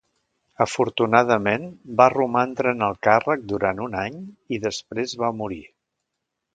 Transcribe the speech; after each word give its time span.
Afortunadament, 0.63 1.67
va 2.01 2.09
romandre 2.15 2.75
en 2.77 2.83
el 2.89 2.99
càrrec 3.11 3.47
durant 3.55 3.85
un 3.89 4.01
any 4.09 4.21
i 4.59 4.63
després 4.69 5.19
va 5.25 5.35
morir. 5.45 5.65